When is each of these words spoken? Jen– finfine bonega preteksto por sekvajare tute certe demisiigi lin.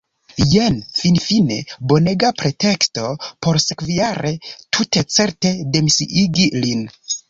Jen– 0.53 0.77
finfine 0.99 1.57
bonega 1.91 2.33
preteksto 2.41 3.07
por 3.45 3.63
sekvajare 3.69 4.35
tute 4.57 5.09
certe 5.21 5.57
demisiigi 5.79 6.53
lin. 6.63 6.89